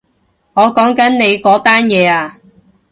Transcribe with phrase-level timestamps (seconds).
[0.55, 2.39] 我講緊你嗰單嘢啊